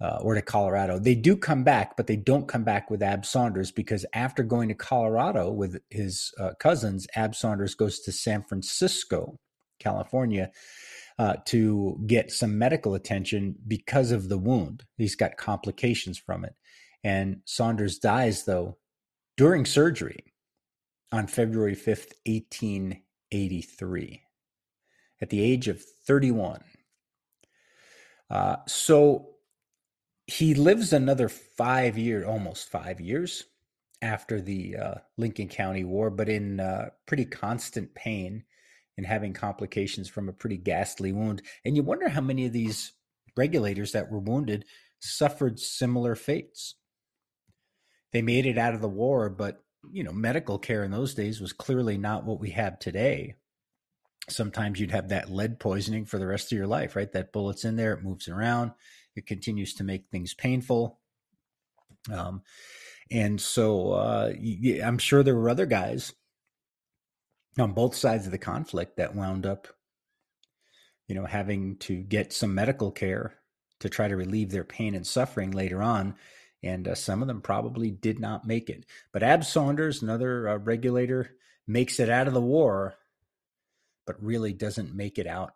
[0.00, 0.98] uh, or to Colorado.
[0.98, 4.68] They do come back, but they don't come back with Ab Saunders because after going
[4.68, 9.38] to Colorado with his uh, cousins, Ab Saunders goes to San Francisco,
[9.80, 10.50] California,
[11.18, 14.84] uh, to get some medical attention because of the wound.
[14.96, 16.54] He's got complications from it.
[17.04, 18.78] And Saunders dies, though,
[19.36, 20.24] during surgery
[21.12, 24.22] on February 5th, 1883,
[25.20, 26.62] at the age of 31.
[28.30, 29.30] Uh, so
[30.26, 33.44] he lives another five years, almost five years
[34.02, 38.44] after the uh, Lincoln County War, but in uh, pretty constant pain
[38.96, 41.42] and having complications from a pretty ghastly wound.
[41.64, 42.92] And you wonder how many of these
[43.36, 44.64] regulators that were wounded
[45.00, 46.74] suffered similar fates.
[48.12, 51.40] They made it out of the war, but you know, medical care in those days
[51.40, 53.34] was clearly not what we have today.
[54.28, 57.10] Sometimes you'd have that lead poisoning for the rest of your life, right?
[57.12, 58.72] That bullet's in there, it moves around
[59.18, 60.98] it continues to make things painful.
[62.10, 62.42] Um,
[63.10, 64.32] and so uh,
[64.82, 66.14] I'm sure there were other guys
[67.58, 69.68] on both sides of the conflict that wound up,
[71.08, 73.34] you know, having to get some medical care
[73.80, 76.14] to try to relieve their pain and suffering later on.
[76.62, 78.84] And uh, some of them probably did not make it.
[79.12, 82.94] But Ab Saunders, another uh, regulator, makes it out of the war,
[84.06, 85.52] but really doesn't make it out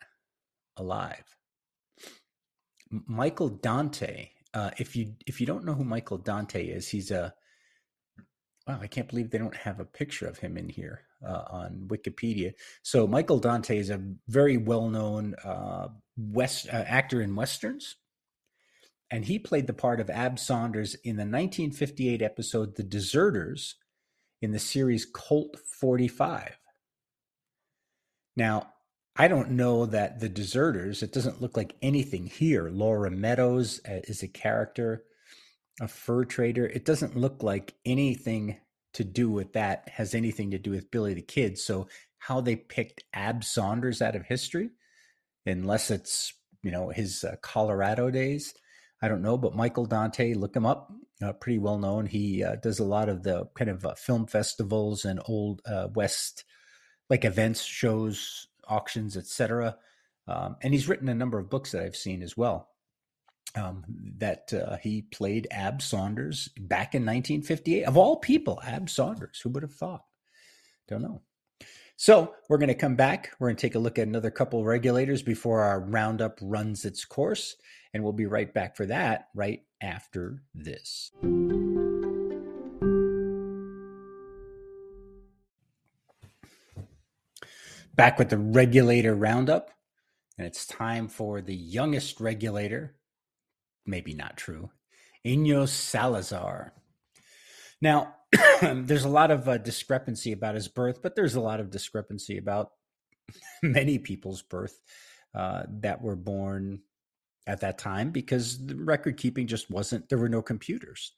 [0.77, 1.25] alive.
[2.91, 4.29] Michael Dante.
[4.55, 7.33] Uh, if you if you don't know who Michael Dante is, he's a
[8.67, 8.79] wow.
[8.83, 12.53] I can't believe they don't have a picture of him in here uh, on Wikipedia.
[12.83, 17.97] So Michael Dante is a very well known uh, west uh, actor in westerns,
[19.13, 23.75] and he played the part of Ab Saunders in the 1958 episode "The Deserters"
[24.41, 26.59] in the series Colt 45.
[28.35, 28.73] Now,
[29.15, 32.71] I don't know that the deserters, it doesn't look like anything here.
[32.71, 35.05] Laura Meadows uh, is a character,
[35.83, 36.65] a fur trader.
[36.65, 38.57] It doesn't look like anything
[38.95, 41.59] to do with that has anything to do with Billy the Kid.
[41.59, 44.71] So, how they picked Ab Saunders out of history,
[45.45, 48.55] unless it's, you know, his uh, Colorado days,
[49.03, 49.37] I don't know.
[49.37, 50.93] But Michael Dante, look him up.
[51.21, 52.07] Uh, pretty well known.
[52.07, 55.89] He uh, does a lot of the kind of uh, film festivals and old uh,
[55.95, 56.45] West
[57.11, 59.77] like events, shows, auctions, etc.
[60.27, 62.69] Um, and he's written a number of books that I've seen as well.
[63.55, 63.85] Um,
[64.17, 67.85] that uh, he played Ab Saunders back in 1958.
[67.85, 69.41] Of all people, Ab Saunders.
[69.41, 70.05] Who would have thought?
[70.89, 71.21] Don't know.
[71.97, 73.31] So we're going to come back.
[73.39, 77.05] We're going to take a look at another couple regulators before our roundup runs its
[77.05, 77.57] course.
[77.95, 81.11] And we'll be right back for that right after this.
[87.95, 89.71] back with the regulator roundup.
[90.39, 92.97] And it's time for the youngest regulator.
[93.87, 94.71] Maybe not true.
[95.27, 96.73] Inyo Salazar.
[97.81, 98.15] Now,
[98.63, 102.39] there's a lot of uh, discrepancy about his birth, but there's a lot of discrepancy
[102.39, 102.71] about
[103.63, 104.79] many people's birth
[105.35, 106.81] uh, that were born
[107.47, 111.13] at that time because the record keeping just wasn't, there were no computers.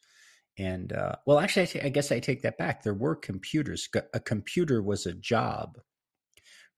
[0.57, 2.83] And uh, well, actually, I, t- I guess I take that back.
[2.83, 3.89] There were computers.
[4.13, 5.79] A computer was a job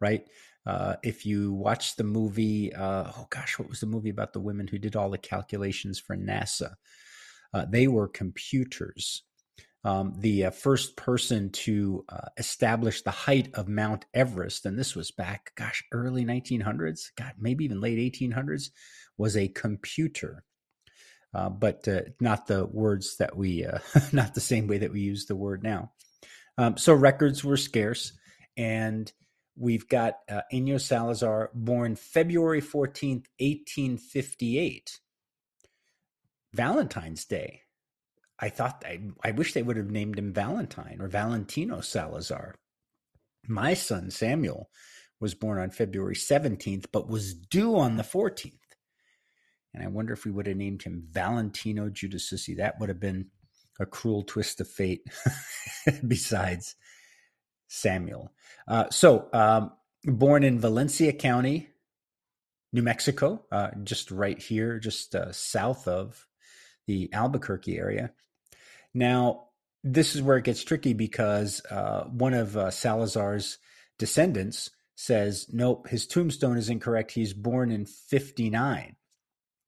[0.01, 0.27] right?
[0.67, 4.41] Uh, if you watch the movie, uh, oh gosh, what was the movie about the
[4.41, 6.75] women who did all the calculations for NASA?
[7.55, 9.23] Uh, they were computers.
[9.85, 14.97] Um, the uh, first person to uh, establish the height of Mount Everest, and this
[14.97, 18.71] was back, gosh, early 1900s, God, maybe even late 1800s,
[19.19, 20.45] was a computer.
[21.35, 21.87] Uh, but
[22.21, 23.67] not the words that we,
[24.13, 25.93] not the same way that we use the word now.
[26.57, 28.13] Um, so records were scarce,
[28.57, 29.13] and
[29.59, 35.01] We've got uh, Inyo Salazar, born February 14th, 1858.
[36.53, 37.63] Valentine's Day.
[38.39, 42.55] I thought, I, I wish they would have named him Valentine or Valentino Salazar.
[43.49, 44.69] My son Samuel
[45.21, 48.53] was born on February 17th, but was due on the 14th.
[49.77, 52.57] And I wonder if we would have named him Valentino Giudicissi.
[52.57, 53.27] That would have been
[53.79, 55.03] a cruel twist of fate,
[56.09, 56.77] besides
[57.69, 58.33] Samuel.
[58.67, 59.73] Uh, so, um,
[60.05, 61.69] born in Valencia County,
[62.73, 66.27] New Mexico, uh, just right here, just uh, south of
[66.87, 68.13] the Albuquerque area.
[68.95, 69.49] Now,
[69.85, 73.59] this is where it gets tricky because uh, one of uh, Salazar's
[73.99, 77.13] descendants says, nope, his tombstone is incorrect.
[77.13, 78.97] He's born in 59.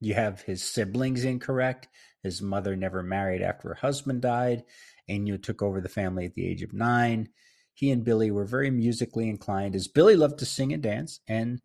[0.00, 1.88] You have his siblings incorrect.
[2.22, 4.64] His mother never married after her husband died.
[5.06, 7.28] you took over the family at the age of nine
[7.78, 11.60] he and Billy were very musically inclined, as Billy loved to sing and dance and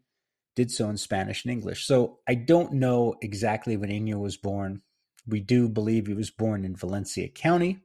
[0.55, 1.87] did so in Spanish and English.
[1.87, 4.83] So I don't know exactly when Inyo was born.
[5.25, 7.79] We do believe he was born in Valencia County,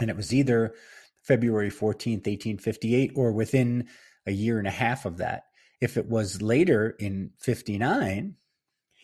[0.00, 0.76] and it was either
[1.24, 3.88] February 14th, 1858, or within
[4.24, 5.42] a year and a half of that.
[5.82, 8.34] If it was later in 59,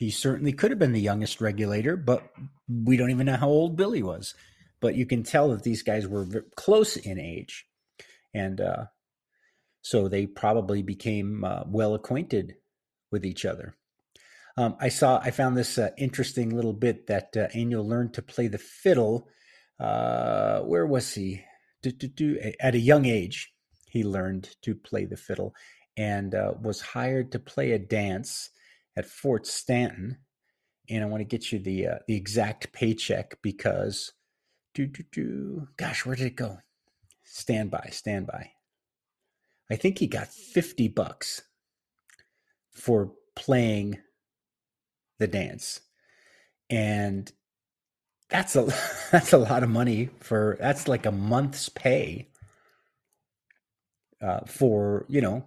[0.03, 2.29] he certainly could have been the youngest regulator, but
[2.69, 4.35] we don't even know how old Billy was.
[4.81, 7.67] But you can tell that these guys were close in age.
[8.35, 8.87] And uh,
[9.81, 12.57] so they probably became uh, well acquainted
[13.13, 13.77] with each other.
[14.57, 18.23] Um, I saw, I found this uh, interesting little bit that uh, Ennio learned to
[18.23, 19.29] play the fiddle.
[19.79, 21.45] Uh, where was he?
[21.81, 23.55] Do, do, do, at a young age,
[23.87, 25.55] he learned to play the fiddle
[25.97, 28.51] and uh, was hired to play a dance
[28.97, 30.19] at Fort Stanton.
[30.89, 34.13] And I want to get you the uh, the exact paycheck because,
[34.75, 35.69] do do do.
[35.77, 36.59] Gosh, where did it go?
[37.25, 38.51] Stand by, stand by.
[39.71, 41.43] I think he got fifty bucks
[42.73, 43.99] for playing
[45.19, 45.81] the dance,
[46.69, 47.31] and
[48.29, 48.67] that's a
[49.13, 52.29] that's a lot of money for that's like a month's pay
[54.21, 55.45] uh, for you know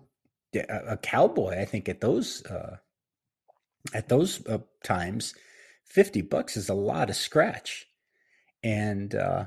[0.56, 1.60] a, a, cowboy.
[1.60, 2.78] I think at those uh,
[3.94, 5.34] at those uh, times,
[5.86, 7.86] fifty bucks is a lot of scratch,
[8.64, 9.46] and uh,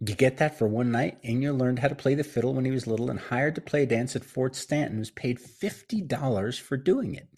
[0.00, 1.22] you get that for one night.
[1.22, 3.84] Yginio learned how to play the fiddle when he was little and hired to play
[3.84, 4.98] a dance at Fort Stanton.
[4.98, 7.28] Was paid fifty dollars for doing it.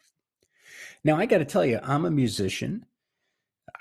[1.04, 2.84] Now I got to tell you, I'm a musician.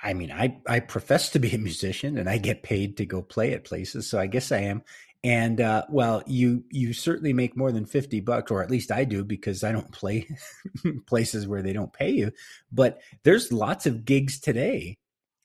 [0.04, 3.22] I mean, I, I profess to be a musician and I get paid to go
[3.24, 4.08] play at places.
[4.08, 4.84] So I guess I am.
[5.23, 9.03] And uh, well, you you certainly make more than fifty bucks, or at least I
[9.03, 10.27] do, because I don't play
[11.08, 12.32] places where they don't pay you.
[12.71, 14.97] But there's lots of gigs today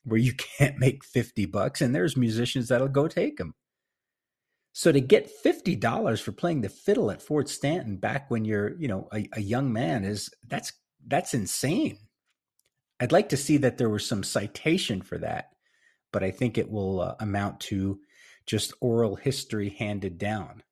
[0.03, 3.55] where you can't make fifty bucks, and there's musicians that'll go take them.
[4.73, 8.75] So to get fifty dollars for playing the fiddle at Fort Stanton back when you're,
[8.79, 10.73] you know, a, a young man is that's
[11.07, 11.97] that's insane.
[12.99, 15.49] I'd like to see that there was some citation for that,
[16.11, 17.99] but I think it will uh, amount to
[18.45, 20.63] just oral history handed down.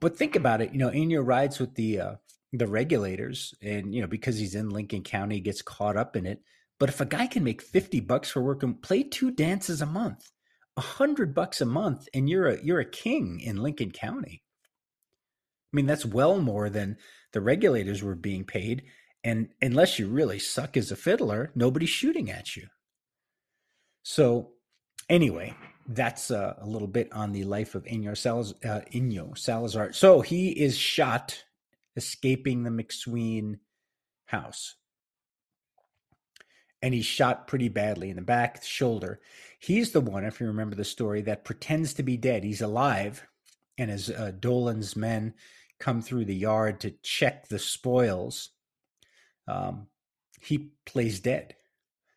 [0.00, 2.14] But think about it, you know, Yginio rides with the uh,
[2.52, 6.40] the regulators, and you know because he's in Lincoln County, gets caught up in it.
[6.78, 10.30] But if a guy can make fifty bucks for working, play two dances a month,
[10.76, 14.42] a hundred bucks a month, and you're a you're a king in Lincoln County.
[15.72, 16.98] I mean, that's well more than
[17.32, 18.82] the regulators were being paid.
[19.24, 22.66] And unless you really suck as a fiddler, nobody's shooting at you.
[24.02, 24.50] So,
[25.08, 25.54] anyway,
[25.86, 29.92] that's uh, a little bit on the life of Yginio, Salazar, uh, Yginio Salazar.
[29.92, 31.44] So he is shot
[31.96, 33.58] escaping the McSween
[34.26, 34.76] house.
[36.80, 39.20] And he's shot pretty badly in the back, shoulder.
[39.58, 42.42] He's the one, if you remember the story, that pretends to be dead.
[42.42, 43.24] He's alive.
[43.78, 45.34] And as uh, Dolan's men
[45.78, 48.50] come through the yard to check the spoils,
[49.46, 49.86] um,
[50.40, 51.54] he plays dead.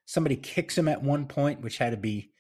[0.06, 2.32] Somebody kicks him at one point, which had to be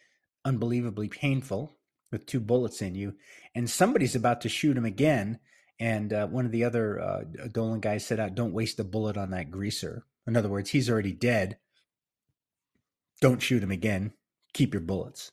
[0.46, 1.76] unbelievably painful
[2.12, 3.16] with two bullets in you,
[3.54, 5.40] and somebody's about to shoot him again.
[5.80, 9.18] And uh, one of the other uh, Dolan guys said, uh, "Don't waste a bullet
[9.18, 11.58] on that greaser." In other words, he's already dead.
[13.20, 14.14] Don't shoot him again.
[14.54, 15.32] Keep your bullets.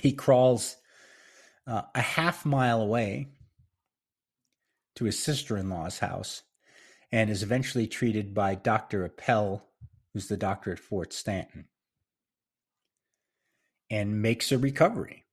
[0.00, 0.76] He crawls
[1.66, 3.28] uh, a half mile away
[4.94, 6.42] to his sister-in-law's house
[7.12, 9.04] and is eventually treated by Dr.
[9.04, 9.64] Appel,
[10.12, 11.66] who's the doctor at Fort Stanton
[13.90, 15.24] and makes a recovery.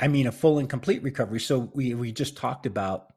[0.00, 1.40] I mean, a full and complete recovery.
[1.40, 3.12] So we we just talked about,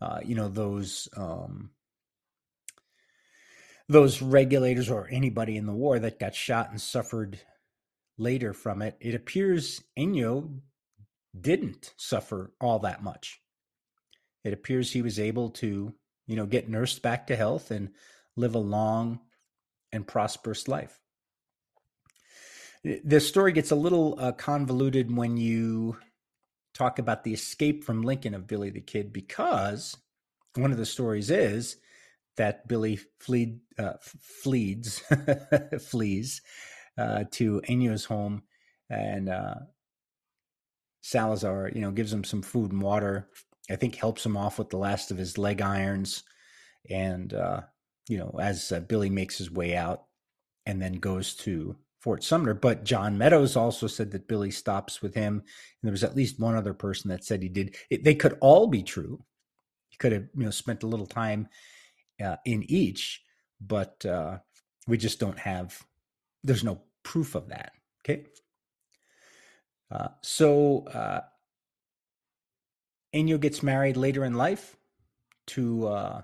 [0.00, 1.70] uh, you know, those um,
[3.88, 7.40] those regulators or anybody in the war that got shot and suffered
[8.16, 8.96] later from it.
[9.00, 10.60] It appears Yginio
[11.38, 13.40] didn't suffer all that much.
[14.44, 15.92] It appears he was able to,
[16.26, 17.90] you know, get nursed back to health and
[18.36, 19.20] live a long
[19.92, 20.98] and prosperous life
[22.84, 25.96] the story gets a little uh, convoluted when you
[26.74, 29.96] talk about the escape from Lincoln of Billy the Kid because
[30.54, 31.76] one of the stories is
[32.36, 35.02] that Billy fleed, uh, flees,
[35.80, 36.40] flees
[36.96, 38.42] uh, to Yginio's home,
[38.88, 39.54] and uh,
[41.02, 43.28] Salazar, you know, gives him some food and water.
[43.70, 46.22] I think helps him off with the last of his leg irons,
[46.88, 47.60] and uh,
[48.08, 50.04] you know, as uh, Billy makes his way out,
[50.66, 52.54] and then goes to Fort Sumner.
[52.54, 55.34] But John Meadows also said that Billy stops with him.
[55.34, 55.44] And
[55.82, 57.76] there was at least one other person that said he did.
[57.90, 59.22] It, they could all be true.
[59.90, 61.48] He could have you know spent a little time
[62.22, 63.22] uh, in each,
[63.60, 64.38] but uh,
[64.86, 65.78] we just don't have.
[66.42, 67.72] There's no proof of that.
[68.04, 68.24] Okay.
[69.90, 71.20] Uh, so uh,
[73.14, 74.76] Yginio gets married later in life
[75.48, 76.22] to uh,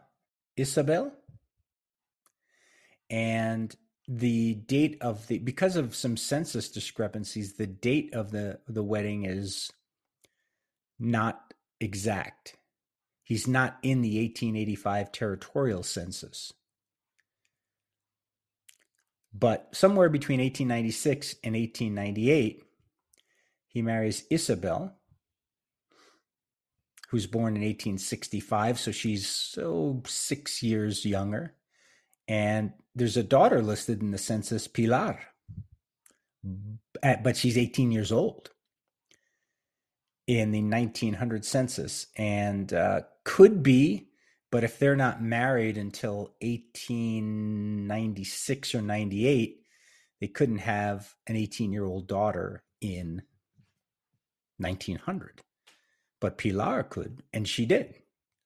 [0.56, 1.12] Isabel,
[3.10, 3.74] and
[4.08, 9.24] the date of the because of some census discrepancies, the date of the the wedding
[9.24, 9.72] is
[10.98, 12.56] not exact.
[13.22, 16.52] He's not in the 1885 territorial census.
[19.34, 22.62] But somewhere between 1896 and 1898,
[23.66, 24.96] he marries Isabel,
[27.10, 28.78] who's born in 1865.
[28.78, 31.55] So she's so six years younger.
[32.28, 35.20] And there's a daughter listed in the census, Pilar,
[37.02, 38.50] but she's 18 years old
[40.26, 44.08] in the 1900 census and uh, could be,
[44.50, 49.60] but if they're not married until 1896 or 98,
[50.20, 53.22] they couldn't have an 18 year old daughter in
[54.58, 55.42] 1900.
[56.20, 57.94] But Pilar could, and she did.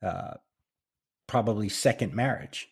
[0.03, 0.35] Uh,
[1.27, 2.70] probably second marriage.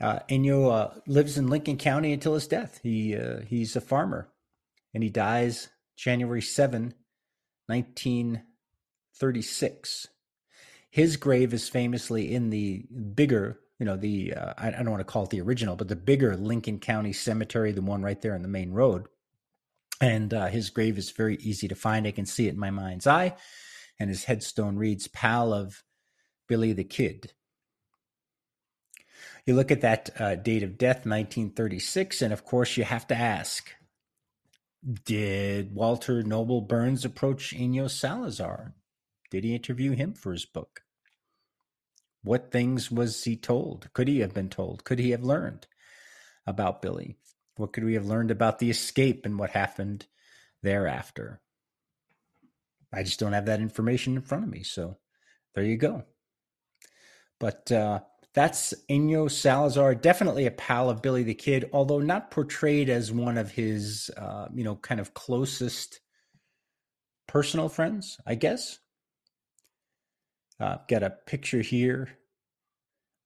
[0.00, 2.78] Uh, uh, lives in Lincoln County until his death.
[2.82, 4.28] He uh, he's a farmer,
[4.94, 6.94] and he dies January 7,
[7.66, 10.06] 1936.
[10.90, 15.00] His grave is famously in the bigger, you know, the uh, I, I don't want
[15.00, 18.36] to call it the original, but the bigger Lincoln County Cemetery, the one right there
[18.36, 19.08] on the main road.
[20.00, 22.06] And uh, his grave is very easy to find.
[22.06, 23.34] I can see it in my mind's eye.
[23.98, 25.82] And his headstone reads, "Pal of
[26.46, 27.32] Billy the Kid."
[29.48, 33.14] You look at that uh, date of death, 1936, and of course, you have to
[33.14, 33.72] ask
[35.06, 38.74] Did Walter Noble Burns approach Yginio Salazar?
[39.30, 40.82] Did he interview him for his book?
[42.22, 43.90] What things was he told?
[43.94, 44.84] Could he have been told?
[44.84, 45.66] Could he have learned
[46.46, 47.16] about Billy?
[47.56, 50.08] What could we have learned about the escape and what happened
[50.62, 51.40] thereafter?
[52.92, 54.62] I just don't have that information in front of me.
[54.62, 54.98] So
[55.54, 56.04] there you go.
[57.40, 58.00] But uh,
[58.38, 63.36] that's Yginio Salazar, definitely a pal of Billy the Kid, although not portrayed as one
[63.36, 65.98] of his, uh, you know, kind of closest
[67.26, 68.78] personal friends, I guess.
[70.60, 72.10] Uh, got a picture here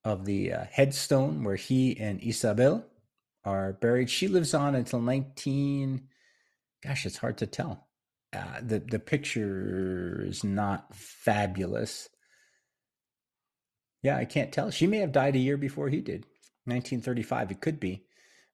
[0.03, 2.83] of the uh, headstone where he and Isabel
[3.45, 4.09] are buried.
[4.09, 6.09] She lives on until 19.
[6.83, 7.87] Gosh, it's hard to tell.
[8.35, 12.09] Uh, the the picture is not fabulous.
[14.03, 14.71] Yeah, I can't tell.
[14.71, 16.27] She may have died a year before he did.
[16.65, 18.05] 1935, it could be.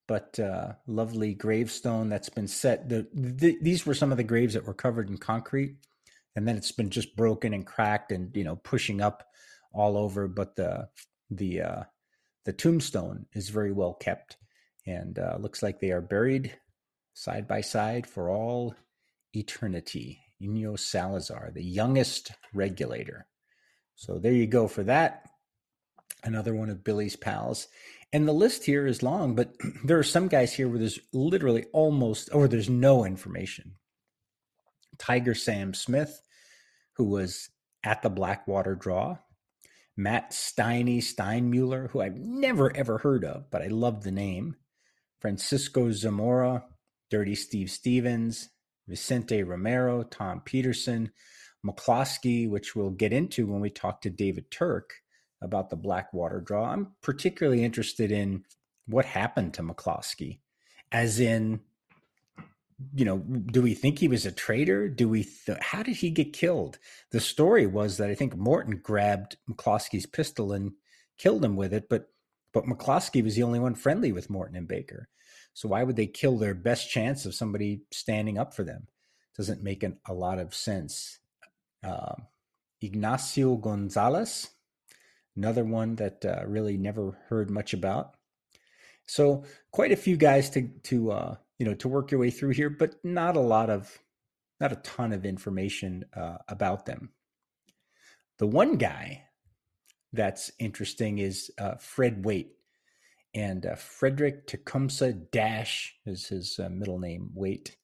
[0.07, 2.89] But uh, lovely gravestone that's been set.
[2.89, 5.77] The, the, these were some of the graves that were covered in concrete,
[6.35, 9.27] and then it's been just broken and cracked and you know pushing up
[9.73, 10.27] all over.
[10.27, 10.89] But the
[11.31, 11.83] the uh,
[12.47, 14.39] the tombstone is very well kept,
[14.87, 16.57] and uh, looks like they are buried
[17.13, 18.75] side by side for all
[19.35, 20.21] eternity.
[20.43, 23.27] Yginio Salazar, the youngest regulator.
[23.95, 25.29] So there you go for that
[26.25, 27.69] another one of Billy's pals.
[28.13, 29.55] And the list here is long, but
[29.85, 33.75] there are some guys here where there's literally almost, or there's no information.
[34.99, 36.21] Tiger Sam Smith,
[36.97, 37.51] who was
[37.85, 39.19] at the Blackwater Draw.
[39.97, 44.55] Matt Steiny Steinmuller, who I've never ever heard of, but I love the name.
[45.19, 46.65] Francisco Zamora,
[47.11, 48.49] Dirty Steve Stevens,
[48.87, 51.11] Vicente Romero, Tom Peterson,
[51.67, 54.93] McCloskey, which we'll get into when we talk to David Turk
[55.41, 56.73] about the Blackwater draw.
[56.73, 58.45] I'm particularly interested in
[58.87, 60.41] what happened to McCloskey,
[60.91, 61.61] as in,
[62.95, 64.89] you know, do we think he was a traitor?
[64.89, 65.25] Do we?
[65.25, 66.79] Th- how did he get killed?
[67.11, 70.73] The story was that I think Morton grabbed McCloskey's pistol and
[71.19, 72.09] killed him with it, but
[72.53, 75.09] but McCloskey was the only one friendly with Morton and Baker.
[75.55, 78.87] So why would they kill their best chance of somebody standing up for them?
[79.37, 81.19] Doesn't make an, a lot of sense.
[81.83, 82.15] Uh,
[82.81, 84.51] Ignacio Gonzalez,
[85.39, 88.15] another one that uh, really never heard much about.
[89.07, 92.51] So quite a few guys to to uh, you know to work your way through
[92.51, 93.99] here, but not a lot of
[94.61, 97.11] not a ton of information uh, about them.
[98.39, 99.25] The one guy
[100.13, 102.57] that's interesting is uh, Fred Waite,
[103.33, 107.77] and uh, Frederick Tecumseh Dash is his uh, middle name, Waite.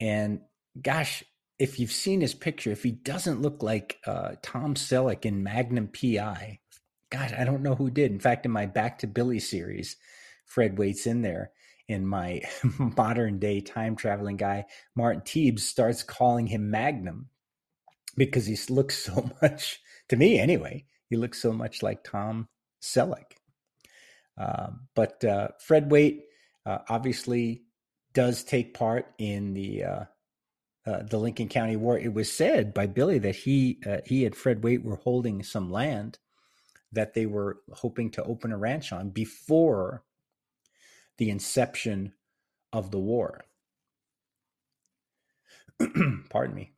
[0.00, 0.40] And
[0.80, 1.22] gosh,
[1.58, 5.88] if you've seen his picture, if he doesn't look like uh, Tom Selleck in Magnum
[5.88, 6.60] PI,
[7.10, 8.12] God, I don't know who did.
[8.12, 9.96] In fact, in my Back to Billy series,
[10.44, 11.52] Fred Waite's in there.
[11.88, 12.42] And my
[12.78, 17.28] modern day time traveling guy, Martin Teebs starts calling him Magnum
[18.16, 22.48] because he looks so much, to me anyway, he looks so much like Tom
[22.82, 23.32] Selleck.
[24.36, 26.24] Uh, but uh, Fred Waite
[26.66, 27.62] uh, obviously
[28.12, 30.04] does take part in the uh,
[30.86, 31.98] uh, the Lincoln County War.
[31.98, 35.70] It was said by Billy that he uh, he and Fred Waite were holding some
[35.70, 36.18] land
[36.92, 40.04] that they were hoping to open a ranch on before
[41.18, 42.12] the inception
[42.72, 43.44] of the war.
[46.30, 46.72] Pardon me.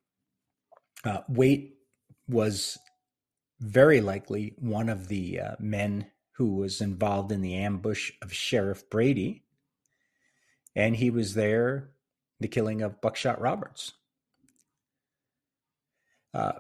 [1.05, 1.75] Uh, Waite
[2.29, 2.79] was
[3.61, 8.89] very likely one of the uh, men who was involved in the ambush of Sheriff
[8.89, 9.45] Brady.
[10.75, 11.91] And he was there,
[12.39, 13.93] the killing of Buckshot Roberts.
[16.33, 16.53] Uh,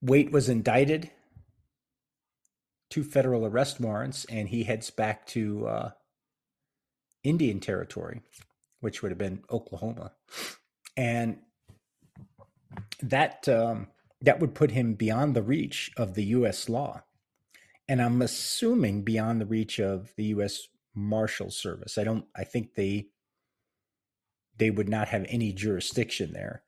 [0.00, 1.10] Waite was indicted,
[2.90, 5.90] two federal arrest warrants, and he heads back to uh,
[7.22, 8.20] Indian Territory,
[8.80, 10.12] which would have been Oklahoma.
[10.96, 11.38] And
[13.02, 13.88] that um,
[14.22, 16.68] that would put him beyond the reach of the U.S.
[16.68, 17.02] law,
[17.88, 20.68] and I'm assuming beyond the reach of the U.S.
[20.94, 21.98] Marshal Service.
[21.98, 22.24] I don't.
[22.36, 23.08] I think they
[24.58, 26.62] they would not have any jurisdiction there,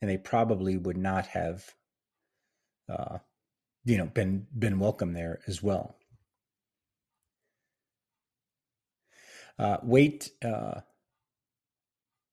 [0.00, 1.74] and they probably would not have,
[2.88, 3.18] uh,
[3.86, 5.96] you know, been been welcome there as well.
[9.58, 10.80] Uh, Waite uh,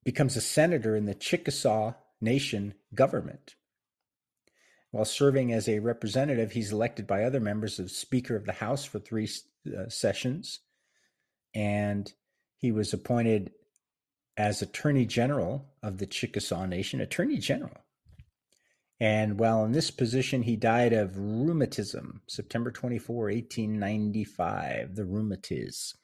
[0.03, 3.55] becomes a senator in the Chickasaw Nation government.
[4.91, 8.83] While serving as a representative, he's elected by other members of Speaker of the House
[8.83, 9.29] for three
[9.67, 10.59] uh, sessions,
[11.53, 12.11] and
[12.57, 13.51] he was appointed
[14.37, 16.99] as Attorney General of the Chickasaw Nation.
[16.99, 17.77] Attorney General.
[18.99, 25.95] And while in this position, he died of rheumatism, September 24, 1895, the rheumatiz.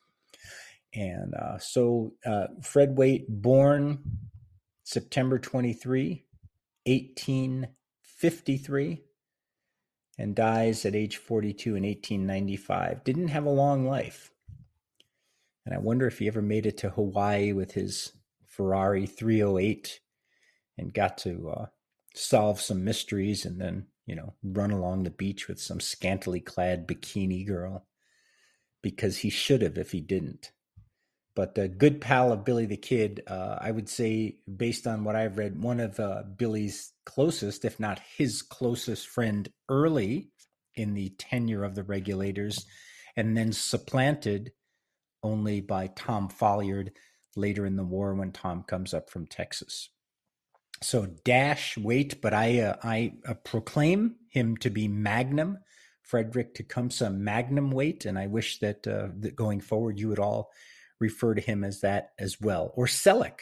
[0.94, 4.00] And uh, so uh, Fred Waite, born
[4.84, 6.26] September 23,
[6.86, 9.04] 1853,
[10.18, 13.04] and dies at age 42 in 1895.
[13.04, 14.32] Didn't have a long life.
[15.66, 18.14] And I wonder if he ever made it to Hawaii with his
[18.48, 20.00] Ferrari 308
[20.78, 21.68] and got to uh,
[22.20, 26.88] solve some mysteries and then, you know, run along the beach with some scantily clad
[26.88, 27.86] bikini girl
[28.82, 30.52] because he should have if he didn't
[31.40, 33.24] but a good pal of Billy the Kid.
[33.26, 37.80] Uh, I would say, based on what I've read, one of uh, Billy's closest, if
[37.80, 40.32] not his closest friend, early
[40.76, 42.66] in the tenure of the regulators,
[43.16, 44.52] and then supplanted
[45.24, 46.92] only by Tom Folliard
[47.38, 49.92] later in the war when Tom comes up from Texas.
[50.82, 55.60] So dash Waite, but I uh, I uh, proclaim him to be Magnum,
[56.02, 60.52] Frederick Tecumseh Magnum Waite, and I wish that uh, that going forward you would all
[61.00, 62.72] refer to him as that as well.
[62.76, 63.42] Or Selleck,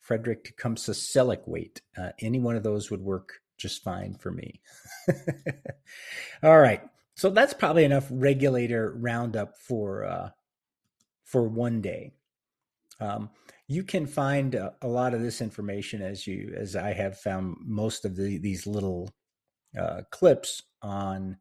[0.00, 1.80] Frederick Tecumseh Selleck Waite.
[1.96, 4.60] Uh, any one of those would work just fine for me.
[6.42, 6.82] All right.
[7.14, 10.30] So that's probably enough regulator roundup for uh,
[11.24, 12.12] for one day.
[13.00, 13.30] Um,
[13.68, 17.56] you can find a, a, lot of this information as you as I have found
[17.60, 19.10] most of the, these little
[19.78, 21.36] uh, clips on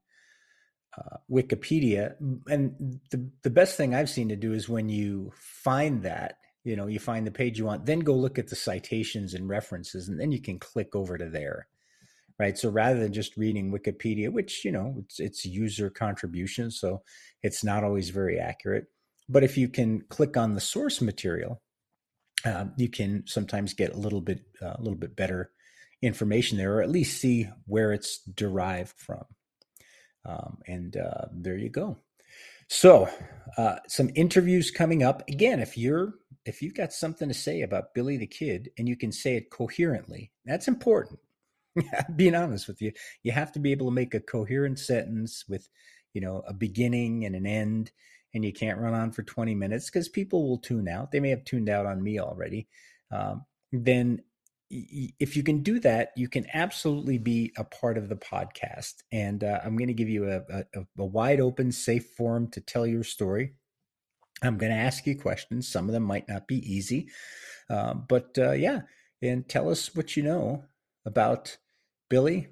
[0.97, 2.15] uh, Wikipedia.
[2.49, 6.75] And the, the best thing I've seen to do is when you find that, you
[6.75, 10.09] know, you find the page you want, then go look at the citations and references,
[10.09, 11.67] and then you can click over to there.
[12.38, 12.57] Right.
[12.57, 17.01] So rather than just reading Wikipedia, which, you know, it's, it's user contribution, so
[17.41, 18.86] it's not always very accurate.
[19.28, 21.63] But if you can click on the source material,
[22.46, 25.52] uh, you can sometimes get a little bit uh, a little bit better
[26.02, 29.26] information there, or at least see where it's derived from.
[30.26, 31.98] Um, and uh, there you go.
[32.70, 33.10] So,
[33.58, 35.28] uh, some interviews coming up.
[35.30, 36.16] Again, if you're
[36.46, 39.50] if you've got something to say about Billy the Kid and you can say it
[39.50, 41.20] coherently, that's important.
[42.16, 42.92] Being honest with you,
[43.24, 45.70] you have to be able to make a coherent sentence with,
[46.14, 47.92] you know, a beginning and an end,
[48.34, 51.11] and you can't run on for 20 minutes because people will tune out.
[51.11, 52.67] They may have tuned out on me already.
[53.11, 54.21] Um, then
[54.69, 58.95] if you can do that, you can absolutely be a part of the podcast.
[59.11, 62.61] And uh, I'm going to give you a, a, a, wide open, safe forum to
[62.61, 63.53] tell your story.
[64.43, 65.67] I'm going to ask you questions.
[65.67, 67.09] Some of them might not be easy,
[67.69, 68.82] uh, but uh, yeah,
[69.21, 70.65] and tell us what you know
[71.05, 71.57] about
[72.09, 72.49] Billy,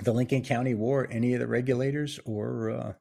[0.00, 2.92] the Lincoln County War, any of the regulators, or uh,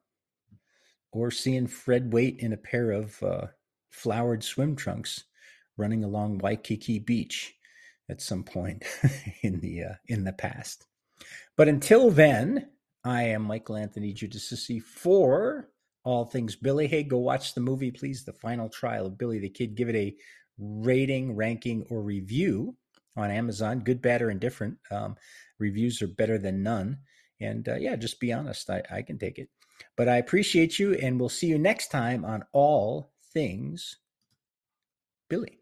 [1.16, 3.48] or seeing Fred Waite in a pair of uh,
[3.90, 5.24] flowered swim trunks
[5.78, 7.56] running along Waikiki Beach
[8.10, 8.84] at some point
[9.42, 10.86] in the uh, in the past.
[11.56, 12.70] But until then,
[13.06, 15.70] I am Michael Anthony Giudice for
[16.04, 16.88] all things Billy.
[16.88, 18.26] Hey, go watch the movie, please.
[18.26, 19.76] The final trial of Billy the Kid.
[19.76, 20.16] Give it a
[20.58, 22.76] rating, ranking, or review
[23.16, 23.80] on Amazon.
[23.80, 24.78] Good, bad, or indifferent.
[24.92, 25.16] Um,
[25.60, 26.98] reviews are better than none.
[27.40, 28.70] And uh, yeah, just be honest.
[28.70, 29.50] I, I can take it.
[29.96, 33.98] But I appreciate you, and we'll see you next time on All Things
[35.30, 35.60] Billy.